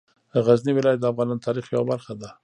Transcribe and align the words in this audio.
غزني 0.45 0.71
ولایت 0.75 0.99
د 1.01 1.05
افغانانو 1.11 1.39
د 1.41 1.45
تاریخ 1.47 1.65
یوه 1.73 1.85
برخه 1.91 2.13
ده. 2.21 2.29